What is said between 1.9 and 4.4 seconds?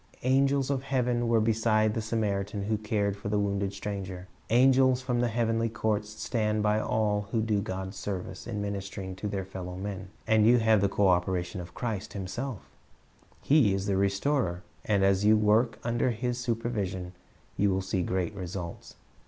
the Samaritan who cared for the wounded stranger.